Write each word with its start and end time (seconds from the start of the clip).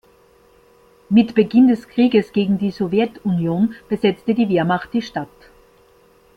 Mit 1.11 1.35
Beginn 1.35 1.67
des 1.67 1.87
Kriegs 1.87 2.31
gegen 2.33 2.57
die 2.57 2.71
Sowjetunion 2.71 3.75
besetzte 3.87 4.33
die 4.33 4.49
Wehrmacht 4.49 4.91
die 4.95 5.03
Stadt. 5.03 5.29